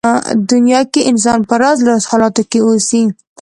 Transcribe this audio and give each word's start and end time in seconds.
دنيا 0.51 0.81
کې 0.93 1.01
انسان 1.11 1.39
په 1.49 1.55
راز 1.61 1.79
راز 1.87 2.03
حالاتو 2.11 2.41
کې 2.51 2.59
اوسي. 2.65 3.03